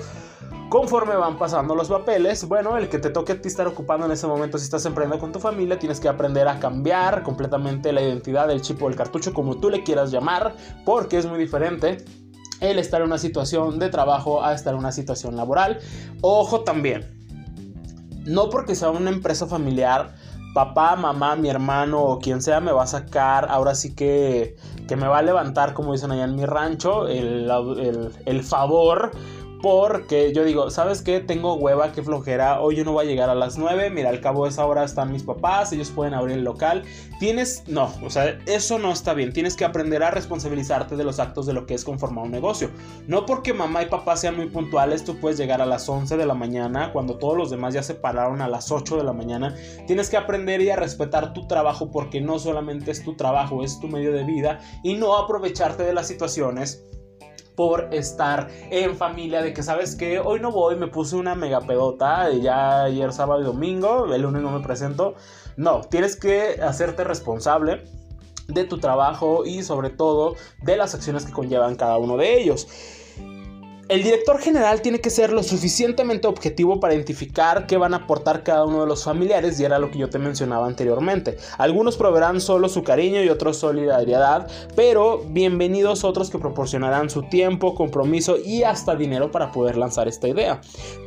[0.67, 4.11] Conforme van pasando los papeles, bueno, el que te toque a ti estar ocupando en
[4.11, 8.01] ese momento si estás emprendiendo con tu familia, tienes que aprender a cambiar completamente la
[8.01, 12.03] identidad del chip o el cartucho, como tú le quieras llamar, porque es muy diferente
[12.59, 15.79] el estar en una situación de trabajo a estar en una situación laboral.
[16.19, 17.05] Ojo también,
[18.25, 20.13] no porque sea una empresa familiar,
[20.53, 24.55] papá, mamá, mi hermano o quien sea me va a sacar, ahora sí que,
[24.87, 29.11] que me va a levantar, como dicen allá en mi rancho, el, el, el favor
[29.61, 31.19] porque yo digo, ¿sabes qué?
[31.19, 32.61] Tengo hueva, qué flojera.
[32.61, 33.89] Hoy yo no voy a llegar a las 9.
[33.89, 35.71] Mira, al cabo de esa hora están mis papás.
[35.73, 36.83] Ellos pueden abrir el local.
[37.19, 37.63] Tienes.
[37.67, 39.33] No, o sea, eso no está bien.
[39.33, 42.69] Tienes que aprender a responsabilizarte de los actos de lo que es conformar un negocio.
[43.07, 46.25] No porque mamá y papá sean muy puntuales, tú puedes llegar a las 11 de
[46.25, 46.91] la mañana.
[46.93, 49.55] Cuando todos los demás ya se pararon a las 8 de la mañana.
[49.87, 53.79] Tienes que aprender y a respetar tu trabajo porque no solamente es tu trabajo, es
[53.79, 54.59] tu medio de vida.
[54.83, 56.83] Y no aprovecharte de las situaciones
[57.57, 61.59] por estar en familia, de que sabes que hoy no voy, me puse una mega
[61.59, 65.15] pedota, ya ayer sábado y domingo, el lunes no me presento.
[65.57, 67.81] No, tienes que hacerte responsable
[68.47, 72.67] de tu trabajo y sobre todo de las acciones que conllevan cada uno de ellos.
[73.89, 78.43] El director general tiene que ser lo suficientemente objetivo para identificar qué van a aportar
[78.43, 81.37] cada uno de los familiares y era lo que yo te mencionaba anteriormente.
[81.57, 87.75] Algunos proveerán solo su cariño y otros solidaridad, pero bienvenidos otros que proporcionarán su tiempo,
[87.75, 90.59] compromiso y hasta dinero para poder lanzar esta idea.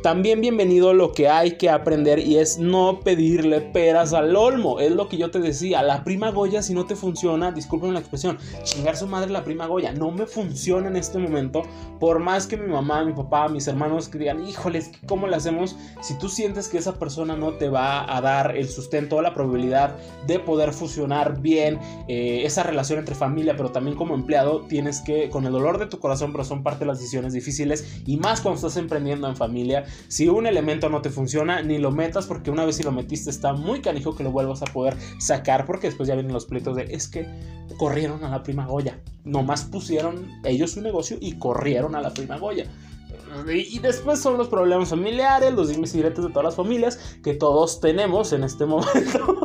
[0.02, 4.80] También bienvenido lo que hay que aprender y es no pedirle peras al olmo.
[4.80, 8.00] Es lo que yo te decía, la prima Goya si no te funciona, disculpen la
[8.00, 11.60] expresión, chingar su madre la prima Goya, no me funciona en este momento,
[11.98, 15.76] por más que mi mamá, mi papá, mis hermanos que digan, híjoles, ¿cómo le hacemos?
[16.00, 19.34] Si tú sientes que esa persona no te va a dar el sustento o la
[19.34, 25.00] probabilidad de poder fusionar bien eh, esa relación entre familia, pero también como empleado, tienes
[25.00, 28.16] que, con el dolor de tu corazón, pero son parte de las decisiones difíciles y
[28.16, 32.26] más cuando estás emprendiendo en familia, si un elemento no te funciona, ni lo metas
[32.26, 35.66] porque una vez si lo metiste está muy canijo que lo vuelvas a poder sacar
[35.66, 37.26] porque después ya vienen los pleitos de es que
[37.76, 39.00] corrieron a la prima Goya.
[39.24, 42.59] Nomás pusieron ellos su negocio y corrieron a la prima Goya.
[43.48, 47.34] Y después son los problemas familiares, los dimes y diretes de todas las familias que
[47.34, 49.36] todos tenemos en este momento.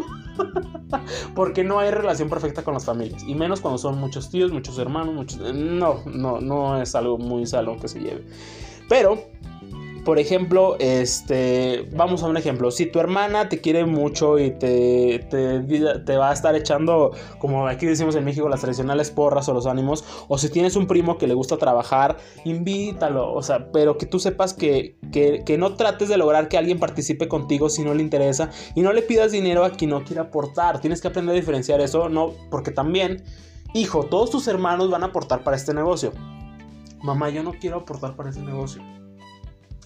[1.35, 3.23] Porque no hay relación perfecta con las familias.
[3.23, 5.39] Y menos cuando son muchos tíos, muchos hermanos, muchos...
[5.53, 8.25] No, no, no es algo muy salón que se lleve.
[8.89, 9.19] Pero
[10.05, 12.69] por ejemplo, este, vamos a un ejemplo.
[12.69, 17.87] Si tu hermana te quiere mucho y te, te, va a estar echando, como aquí
[17.87, 21.25] decimos en México, las tradicionales porras o los ánimos, o si tienes un primo que
[21.25, 26.07] le gusta trabajar, invítalo, o sea, pero que tú sepas que, que, que no trates
[26.07, 29.65] de lograr que alguien participe contigo si no le interesa y no le pidas dinero
[29.65, 30.79] a quien no quiere aportar.
[30.81, 33.23] Tienes que aprender a diferenciar eso, no, porque también,
[33.73, 36.13] hijo, todos tus hermanos van a aportar para este negocio.
[37.01, 38.83] Mamá, yo no quiero aportar para ese negocio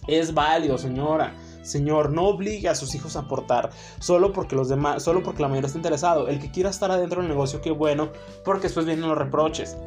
[0.07, 1.35] es válido, señora.
[1.61, 5.49] Señor, no obligue a sus hijos a aportar solo porque los demás, solo porque la
[5.49, 6.27] mayoría está interesado.
[6.27, 8.09] El que quiera estar adentro del negocio, qué bueno,
[8.43, 9.77] porque después vienen los reproches.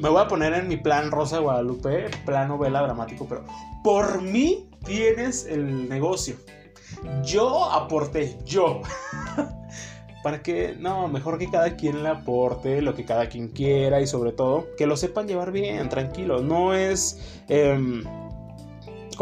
[0.00, 3.44] Me voy a poner en mi plan Rosa de Guadalupe, plan novela dramático, pero
[3.84, 6.36] por mí tienes el negocio.
[7.22, 8.82] Yo aporté, yo.
[10.22, 14.06] Para que, no, mejor que cada quien le aporte lo que cada quien quiera y
[14.06, 16.40] sobre todo que lo sepan llevar bien, tranquilo.
[16.40, 17.40] No es...
[17.48, 18.04] Em,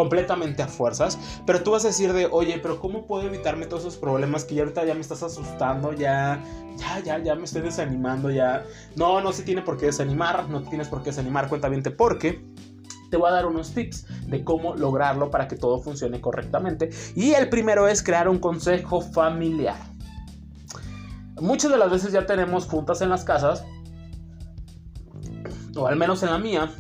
[0.01, 3.83] completamente a fuerzas, pero tú vas a decir de, oye, pero ¿cómo puedo evitarme todos
[3.83, 6.43] esos problemas que ya ahorita ya me estás asustando, ya,
[6.79, 8.65] ya, ya, ya me estoy desanimando, ya.
[8.97, 12.43] No, no se tiene por qué desanimar, no tienes por qué desanimar, cuenta bien porque
[13.11, 16.89] te voy a dar unos tips de cómo lograrlo para que todo funcione correctamente.
[17.15, 19.77] Y el primero es crear un consejo familiar.
[21.43, 23.67] Muchas de las veces ya tenemos juntas en las casas
[25.77, 26.71] o al menos en la mía,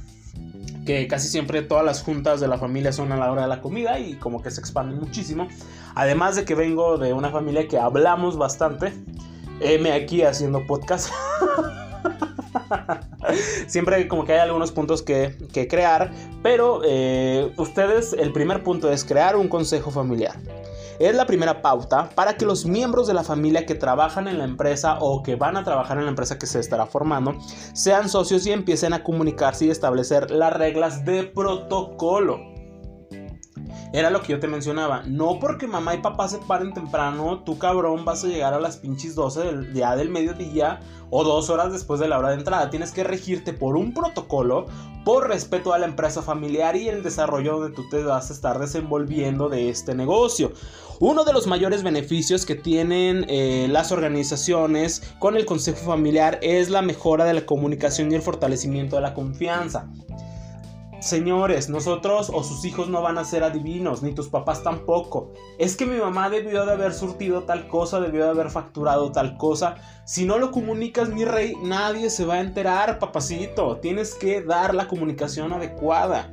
[1.09, 3.99] casi siempre todas las juntas de la familia son a la hora de la comida
[3.99, 5.49] y como que se expanden muchísimo.
[5.95, 8.93] Además de que vengo de una familia que hablamos bastante,
[9.81, 11.13] me aquí haciendo podcast.
[13.67, 18.91] Siempre como que hay algunos puntos que, que crear, pero eh, ustedes, el primer punto
[18.91, 20.35] es crear un consejo familiar.
[21.01, 24.45] Es la primera pauta para que los miembros de la familia que trabajan en la
[24.45, 27.39] empresa o que van a trabajar en la empresa que se estará formando
[27.73, 32.39] sean socios y empiecen a comunicarse y establecer las reglas de protocolo.
[33.95, 35.03] Era lo que yo te mencionaba.
[35.07, 38.77] No porque mamá y papá se paren temprano, tú cabrón vas a llegar a las
[38.77, 42.69] pinches 12 del día del mediodía o dos horas después de la hora de entrada.
[42.69, 44.67] Tienes que regirte por un protocolo,
[45.05, 48.59] por respeto a la empresa familiar y el desarrollo donde tú te vas a estar
[48.59, 50.53] desenvolviendo de este negocio.
[51.03, 56.69] Uno de los mayores beneficios que tienen eh, las organizaciones con el consejo familiar es
[56.69, 59.89] la mejora de la comunicación y el fortalecimiento de la confianza.
[61.01, 65.33] Señores, nosotros o sus hijos no van a ser adivinos, ni tus papás tampoco.
[65.59, 69.39] Es que mi mamá debió de haber surtido tal cosa, debió de haber facturado tal
[69.39, 69.77] cosa.
[70.05, 73.79] Si no lo comunicas, mi rey, nadie se va a enterar, papacito.
[73.79, 76.31] Tienes que dar la comunicación adecuada.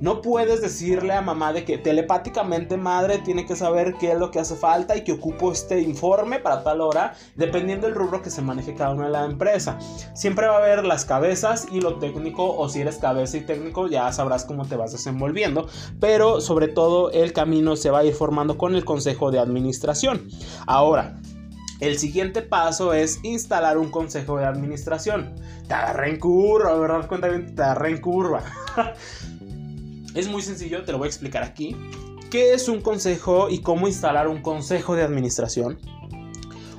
[0.00, 4.30] No puedes decirle a mamá de que telepáticamente madre tiene que saber qué es lo
[4.30, 8.30] que hace falta y que ocupo este informe para tal hora, dependiendo del rubro que
[8.30, 9.78] se maneje cada una de la empresa.
[10.14, 13.88] Siempre va a haber las cabezas y lo técnico, o si eres cabeza y técnico,
[13.88, 15.68] ya sabrás cómo te vas desenvolviendo,
[16.00, 20.28] pero sobre todo el camino se va a ir formando con el consejo de administración.
[20.66, 21.18] Ahora,
[21.80, 25.34] el siguiente paso es instalar un consejo de administración.
[25.68, 27.06] Te agarré en curva, ¿verdad?
[27.06, 28.42] Cuenta te agarré en curva.
[30.14, 31.76] Es muy sencillo, te lo voy a explicar aquí.
[32.30, 35.78] ¿Qué es un consejo y cómo instalar un consejo de administración?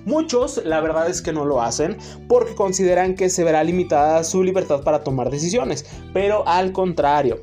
[0.06, 4.44] Muchos, la verdad es que no lo hacen porque consideran que se verá limitada su
[4.44, 7.42] libertad para tomar decisiones, pero al contrario,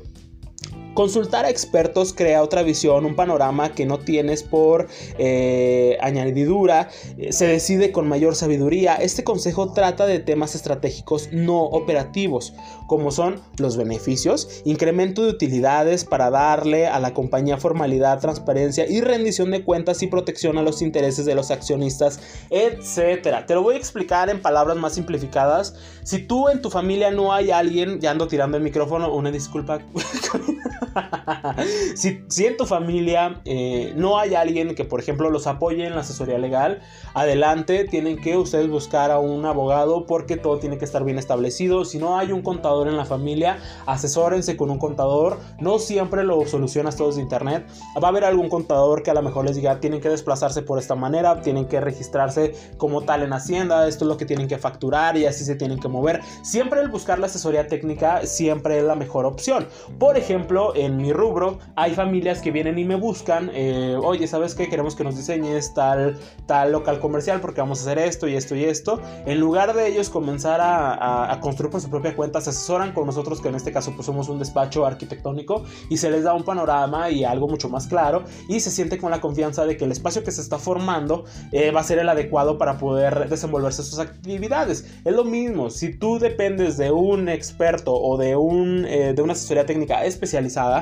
[0.97, 4.87] Consultar a expertos crea otra visión, un panorama que no tienes por
[5.19, 8.95] eh, añadidura, eh, se decide con mayor sabiduría.
[8.95, 12.55] Este consejo trata de temas estratégicos no operativos,
[12.87, 19.01] como son los beneficios, incremento de utilidades para darle a la compañía formalidad, transparencia y
[19.01, 23.45] rendición de cuentas y protección a los intereses de los accionistas, etc.
[23.45, 25.75] Te lo voy a explicar en palabras más simplificadas.
[26.01, 29.79] Si tú en tu familia no hay alguien, ya ando tirando el micrófono, una disculpa.
[31.95, 36.01] si, en tu familia eh, no hay alguien que, por ejemplo, los apoye en la
[36.01, 36.81] asesoría legal,
[37.13, 41.85] adelante, tienen que ustedes buscar a un abogado porque todo tiene que estar bien establecido.
[41.85, 45.39] Si no hay un contador en la familia, asesórense con un contador.
[45.59, 47.67] No siempre lo solucionas todos de internet.
[48.01, 50.79] Va a haber algún contador que a lo mejor les diga, tienen que desplazarse por
[50.79, 54.57] esta manera, tienen que registrarse como tal en Hacienda, esto es lo que tienen que
[54.57, 56.21] facturar y así se tienen que mover.
[56.43, 59.67] Siempre el buscar la asesoría técnica siempre es la mejor opción.
[59.99, 64.55] Por ejemplo, en mi rubro hay familias que vienen y me buscan, eh, oye, ¿sabes
[64.55, 64.69] qué?
[64.69, 68.55] Queremos que nos diseñes tal, tal local comercial porque vamos a hacer esto y esto
[68.55, 69.01] y esto.
[69.25, 73.41] En lugar de ellos comenzar a, construir por su propia cuenta, se asesoran con nosotros,
[73.41, 77.09] que en este caso pues somos un despacho arquitectónico, y se les da un panorama
[77.11, 80.23] y algo mucho más claro, y se siente con la confianza de que el espacio
[80.23, 84.85] que se está formando eh, va a ser el adecuado para poder desenvolverse sus actividades.
[85.05, 89.33] Es lo mismo, si tú dependes de un experto o de, un, eh, de una
[89.33, 90.76] asesoría técnica especializada,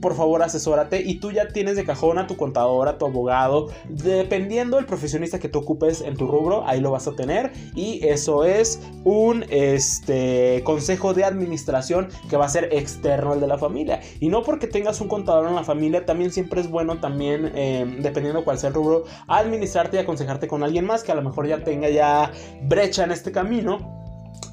[0.00, 3.68] por favor asesórate y tú ya tienes de cajón a tu contador, a tu abogado,
[3.88, 8.06] dependiendo del profesionista que tú ocupes en tu rubro, ahí lo vas a tener y
[8.06, 13.58] eso es un este, consejo de administración que va a ser externo al de la
[13.58, 17.52] familia y no porque tengas un contador en la familia, también siempre es bueno también,
[17.54, 21.22] eh, dependiendo cuál sea el rubro, administrarte y aconsejarte con alguien más que a lo
[21.22, 22.30] mejor ya tenga ya
[22.62, 24.04] brecha en este camino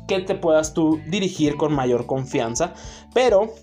[0.08, 2.74] que te puedas tú dirigir con mayor confianza
[3.14, 3.54] pero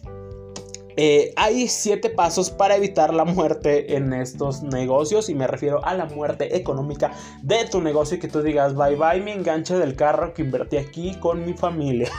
[1.03, 5.95] eh, hay siete pasos para evitar la muerte en estos negocios y me refiero a
[5.95, 9.97] la muerte económica de tu negocio y que tú digas bye bye mi enganche del
[9.97, 12.11] carro que invertí aquí con mi familia.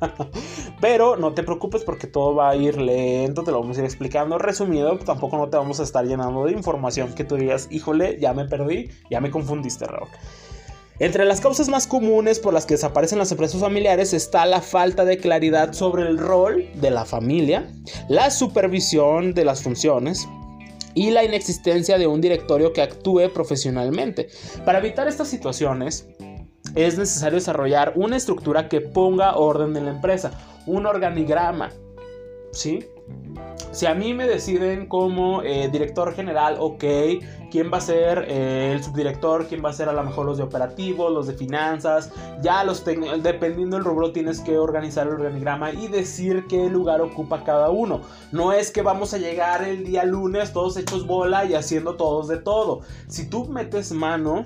[0.80, 3.84] Pero no te preocupes porque todo va a ir lento, te lo vamos a ir
[3.84, 8.18] explicando resumido, tampoco no te vamos a estar llenando de información que tú digas, híjole,
[8.18, 10.08] ya me perdí, ya me confundiste, Raúl.
[11.00, 15.04] Entre las causas más comunes por las que desaparecen las empresas familiares está la falta
[15.04, 17.70] de claridad sobre el rol de la familia,
[18.08, 20.26] la supervisión de las funciones,
[20.94, 24.28] y la inexistencia de un directorio que actúe profesionalmente.
[24.64, 26.08] Para evitar estas situaciones,
[26.74, 30.32] es necesario desarrollar una estructura que ponga orden en la empresa,
[30.66, 31.70] un organigrama,
[32.50, 32.84] ¿sí?
[33.70, 36.84] Si a mí me deciden como eh, director general, ok,
[37.50, 40.38] quién va a ser eh, el subdirector, quién va a ser a lo mejor los
[40.38, 42.10] de operativos, los de finanzas,
[42.42, 47.44] ya los dependiendo del rubro tienes que organizar el organigrama y decir qué lugar ocupa
[47.44, 48.00] cada uno.
[48.32, 52.26] No es que vamos a llegar el día lunes todos hechos bola y haciendo todos
[52.26, 52.80] de todo.
[53.06, 54.44] Si tú metes mano,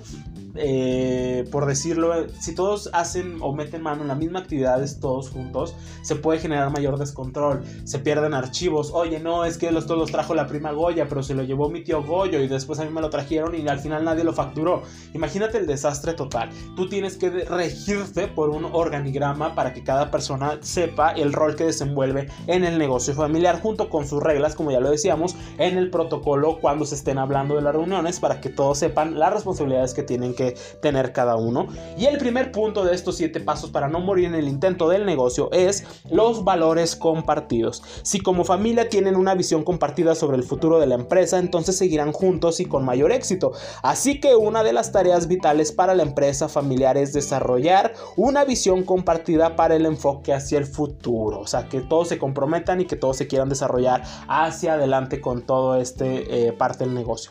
[0.54, 5.74] eh, por decirlo, si todos hacen o meten mano en las mismas actividades todos juntos,
[6.02, 7.62] se puede generar mayor descontrol.
[7.84, 8.90] Se pierden archivos.
[8.92, 11.70] Oye, no, es que los, todos los trajo la prima Goya, pero se lo llevó
[11.70, 14.32] mi tío Goyo y después a mí me lo trajeron y al final nadie lo
[14.32, 14.82] facturó.
[15.14, 16.50] Imagínate el desastre total.
[16.76, 21.64] Tú tienes que regirte por un organigrama para que cada persona sepa el rol que
[21.64, 25.90] desenvuelve en el negocio familiar junto con sus reglas, como ya lo decíamos, en el
[25.90, 30.02] protocolo cuando se estén hablando de las reuniones para que todos sepan las responsabilidades que
[30.02, 30.41] tienen que
[30.80, 31.68] tener cada uno.
[31.96, 35.06] Y el primer punto de estos siete pasos para no morir en el intento del
[35.06, 37.82] negocio es los valores compartidos.
[38.02, 42.12] Si como familia tienen una visión compartida sobre el futuro de la empresa, entonces seguirán
[42.12, 43.52] juntos y con mayor éxito.
[43.82, 48.82] Así que una de las tareas vitales para la empresa familiar es desarrollar una visión
[48.82, 51.40] compartida para el enfoque hacia el futuro.
[51.40, 55.42] O sea, que todos se comprometan y que todos se quieran desarrollar hacia adelante con
[55.42, 57.30] todo este eh, parte del negocio.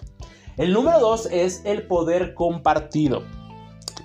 [0.62, 3.24] El número dos es el poder compartido.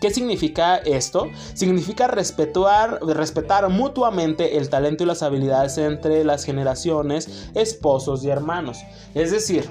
[0.00, 1.26] ¿Qué significa esto?
[1.52, 8.78] Significa respetar, respetar mutuamente el talento y las habilidades entre las generaciones, esposos y hermanos.
[9.14, 9.70] Es decir,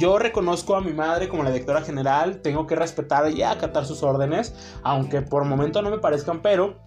[0.00, 4.02] yo reconozco a mi madre como la directora general, tengo que respetar y acatar sus
[4.02, 6.78] órdenes, aunque por momento no me parezcan, pero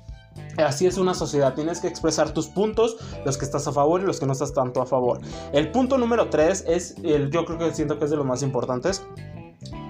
[0.57, 4.05] Así es una sociedad, tienes que expresar tus puntos, los que estás a favor y
[4.05, 5.19] los que no estás tanto a favor.
[5.51, 8.41] El punto número 3 es, el, yo creo que siento que es de los más
[8.41, 9.05] importantes,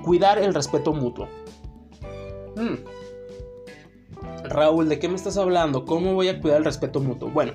[0.03, 1.27] cuidar el respeto mutuo.
[2.55, 2.75] Hmm.
[4.43, 5.85] Raúl, ¿de qué me estás hablando?
[5.85, 7.29] ¿Cómo voy a cuidar el respeto mutuo?
[7.29, 7.53] Bueno,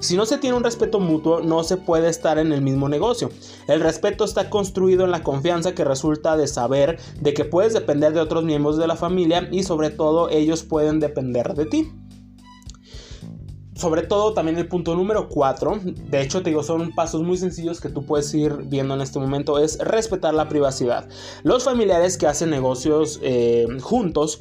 [0.00, 3.30] si no se tiene un respeto mutuo, no se puede estar en el mismo negocio.
[3.66, 8.12] El respeto está construido en la confianza que resulta de saber de que puedes depender
[8.12, 11.92] de otros miembros de la familia y sobre todo ellos pueden depender de ti
[13.78, 17.80] sobre todo también el punto número 4, de hecho te digo, son pasos muy sencillos
[17.80, 21.08] que tú puedes ir viendo en este momento, es respetar la privacidad.
[21.44, 24.40] Los familiares que hacen negocios eh, juntos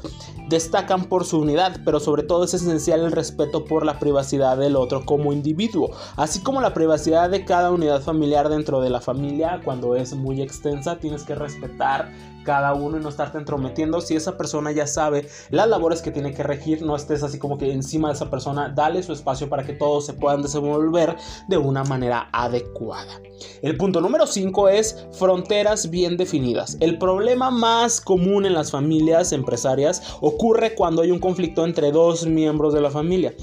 [0.49, 4.75] destacan por su unidad, pero sobre todo es esencial el respeto por la privacidad del
[4.75, 9.61] otro como individuo, así como la privacidad de cada unidad familiar dentro de la familia,
[9.63, 12.11] cuando es muy extensa, tienes que respetar
[12.47, 13.99] cada uno y no estarte entrometiendo.
[13.99, 17.57] Si esa persona ya sabe las labores que tiene que regir, no estés así como
[17.57, 21.17] que encima de esa persona, dale su espacio para que todos se puedan desenvolver
[21.49, 23.19] de una manera adecuada.
[23.61, 26.77] El punto número 5 es fronteras bien definidas.
[26.79, 32.25] El problema más común en las familias empresarias ocurre cuando hay un conflicto entre dos
[32.25, 33.33] miembros de la familia.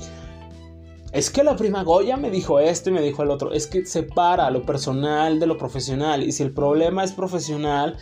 [1.12, 3.52] Es que la prima Goya me dijo esto y me dijo el otro.
[3.52, 6.22] Es que separa lo personal de lo profesional.
[6.24, 7.98] Y si el problema es profesional,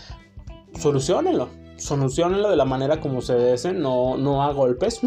[0.78, 1.48] solucionenlo.
[1.76, 5.00] Solucionenlo de la manera como se desee, no, no a golpes.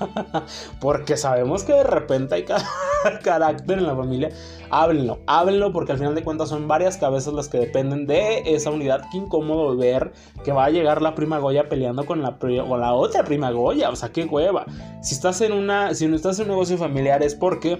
[0.80, 2.44] porque sabemos que de repente hay
[3.22, 4.30] carácter en la familia.
[4.70, 8.70] Háblenlo, háblenlo porque al final de cuentas son varias cabezas las que dependen de esa
[8.70, 9.04] unidad.
[9.12, 10.12] Qué incómodo ver
[10.44, 13.90] que va a llegar la prima Goya peleando con la, con la otra prima Goya.
[13.90, 14.66] O sea, qué hueva.
[15.02, 17.78] Si estás en una, si no estás en un negocio familiar es porque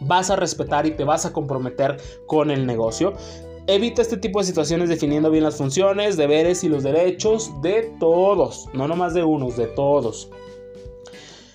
[0.00, 3.12] vas a respetar y te vas a comprometer con el negocio.
[3.68, 8.68] Evita este tipo de situaciones definiendo bien las funciones, deberes y los derechos de todos,
[8.72, 10.28] no nomás de unos, de todos.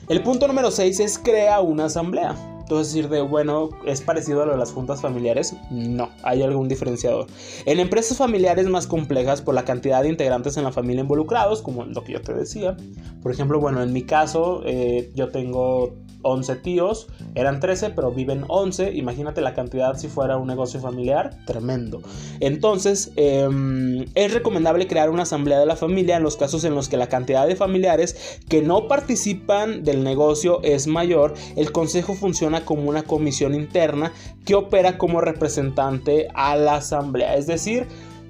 [0.08, 2.34] El punto número 6 es crea una asamblea.
[2.68, 5.56] Entonces decir de, bueno, ¿es parecido a lo de las juntas familiares?
[5.72, 7.28] No, hay algún diferenciador.
[7.66, 11.86] En empresas familiares más complejas por la cantidad de integrantes en la familia involucrados, como
[11.86, 12.76] lo que yo te decía.
[13.24, 18.44] Por ejemplo, bueno, en mi caso eh, yo tengo 11 tíos, eran 13, pero viven
[18.48, 18.94] 11.
[18.96, 22.02] Imagínate la cantidad si fuera un negocio familiar, tremendo.
[22.40, 26.90] Entonces, em, es recomendable crear una asamblea de la familia en los casos en los
[26.90, 31.34] que la cantidad de familiares que no participan del negocio es mayor.
[31.56, 34.12] El consejo funciona como una comisión interna
[34.46, 37.36] que opera como representante a la asamblea.
[37.36, 37.88] Es decir,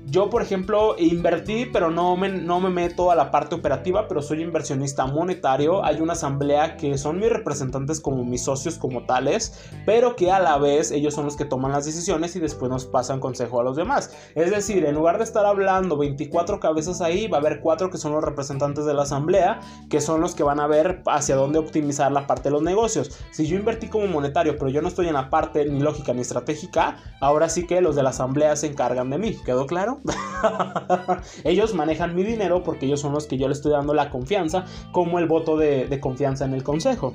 [0.09, 4.21] yo, por ejemplo, invertí, pero no me, no me meto a la parte operativa, pero
[4.21, 5.83] soy inversionista monetario.
[5.83, 10.39] Hay una asamblea que son mis representantes como mis socios como tales, pero que a
[10.39, 13.65] la vez ellos son los que toman las decisiones y después nos pasan consejo a
[13.65, 14.15] los demás.
[14.33, 17.97] Es decir, en lugar de estar hablando 24 cabezas ahí, va a haber 4 que
[17.97, 21.59] son los representantes de la asamblea, que son los que van a ver hacia dónde
[21.59, 23.19] optimizar la parte de los negocios.
[23.31, 26.21] Si yo invertí como monetario, pero yo no estoy en la parte ni lógica ni
[26.21, 29.35] estratégica, ahora sí que los de la asamblea se encargan de mí.
[29.43, 29.96] ¿Quedó claro?
[31.43, 34.65] ellos manejan mi dinero porque ellos son los que yo le estoy dando la confianza
[34.91, 37.13] como el voto de, confianza en el consejo.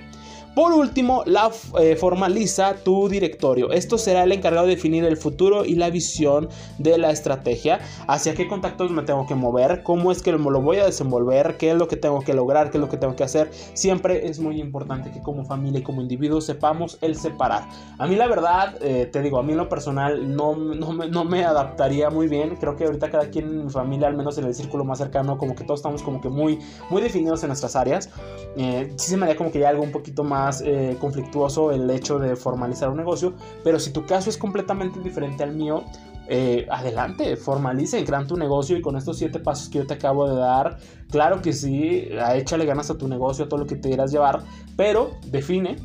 [0.55, 1.51] Por último, la
[1.81, 3.73] eh, formaliza tu directorio.
[3.73, 7.81] Esto será el encargado de definir el futuro y la visión de la estrategia.
[8.07, 11.71] Hacia qué contactos me tengo que mover, cómo es que lo voy a desenvolver, qué
[11.71, 13.51] es lo que tengo que lograr, qué es lo que tengo que hacer.
[13.73, 17.67] Siempre es muy importante que como familia y como individuo sepamos el separar.
[17.97, 21.09] A mí la verdad, eh, te digo, a mí en lo personal no, no, me,
[21.09, 22.57] no me adaptaría muy bien.
[22.57, 25.39] Creo que ahorita cada quien en mi familia, al menos en el círculo más cercano,
[25.39, 26.59] como que todos estamos como que muy,
[26.91, 28.11] muy definidos en nuestras áreas.
[28.59, 31.89] Eh, sí se me haría como que ya algo un poquito más eh, conflictuoso el
[31.91, 33.35] hecho de formalizar un negocio,
[33.65, 35.85] pero si tu caso es completamente diferente al mío,
[36.29, 40.29] eh, adelante, formalicen, crean tu negocio y con estos siete pasos que yo te acabo
[40.29, 40.79] de dar,
[41.11, 44.43] claro que sí, échale ganas a tu negocio, a todo lo que te quieras llevar,
[44.77, 45.77] pero define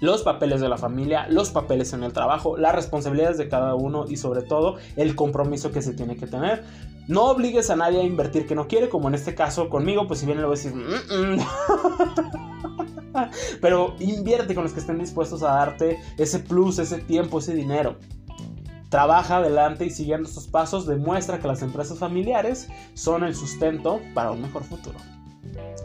[0.00, 4.04] los papeles de la familia, los papeles en el trabajo, las responsabilidades de cada uno
[4.08, 6.64] y sobre todo el compromiso que se tiene que tener.
[7.08, 10.20] No obligues a nadie a invertir que no quiere, como en este caso conmigo, pues
[10.20, 12.85] si bien le voy a decir, mm, mm".
[13.60, 17.96] pero invierte con los que estén dispuestos a darte ese plus, ese tiempo, ese dinero.
[18.88, 24.30] Trabaja adelante y siguiendo estos pasos demuestra que las empresas familiares son el sustento para
[24.30, 24.98] un mejor futuro.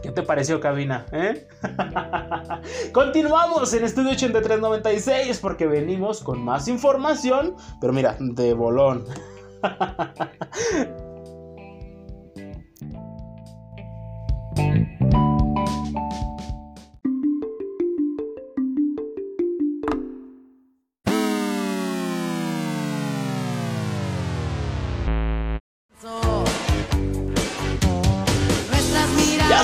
[0.02, 1.06] ¿Qué te pareció, cabina?
[1.12, 1.46] Eh?
[2.92, 9.04] Continuamos en Estudio 8396 porque venimos con más información, pero mira, de bolón.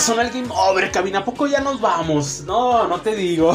[0.09, 1.19] son el game over, cabina.
[1.19, 2.43] ¿A poco ya nos vamos?
[2.47, 3.53] No, no te digo.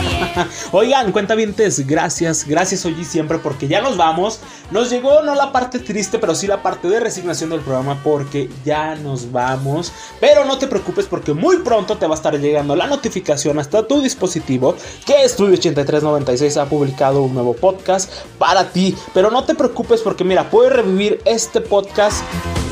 [0.72, 4.38] Oigan, cuenta vientes, gracias, gracias y siempre porque ya nos vamos.
[4.70, 8.48] Nos llegó no la parte triste, pero sí la parte de resignación del programa porque
[8.64, 9.92] ya nos vamos.
[10.20, 13.84] Pero no te preocupes porque muy pronto te va a estar llegando la notificación hasta
[13.84, 18.94] tu dispositivo que Estudio 8396 ha publicado un nuevo podcast para ti.
[19.12, 22.22] Pero no te preocupes porque mira, puedes revivir este podcast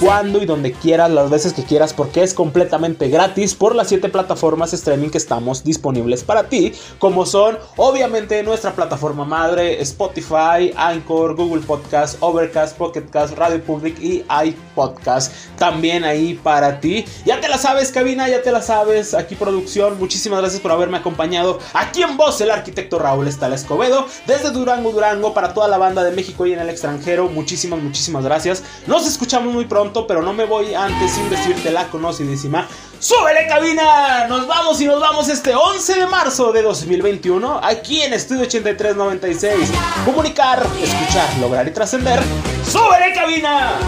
[0.01, 4.09] cuando y donde quieras, las veces que quieras, porque es completamente gratis por las 7
[4.09, 11.35] plataformas streaming que estamos disponibles para ti, como son obviamente nuestra plataforma madre, Spotify, Anchor,
[11.35, 15.33] Google Podcast, Overcast, Pocketcast, Radio Public y iPodcast.
[15.57, 17.05] También ahí para ti.
[17.25, 19.15] Ya te la sabes, cabina, ya te la sabes.
[19.15, 21.59] Aquí producción, muchísimas gracias por haberme acompañado.
[21.73, 26.05] Aquí en voz el arquitecto Raúl Estala Escobedo, desde Durango, Durango, para toda la banda
[26.05, 27.29] de México y en el extranjero.
[27.29, 28.63] Muchísimas, muchísimas gracias.
[28.87, 29.65] Nos escuchamos muy
[30.07, 32.67] pero no me voy antes sin decirte la conocidísima.
[32.99, 34.27] ¡Súbele cabina!
[34.29, 39.71] Nos vamos y nos vamos este 11 de marzo de 2021 aquí en Estudio 8396.
[40.05, 42.21] Comunicar, escuchar, lograr y trascender.
[42.65, 43.79] ¡Súbele cabina!